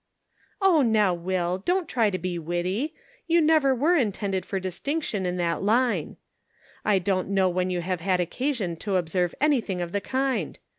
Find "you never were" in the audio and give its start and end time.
3.27-3.95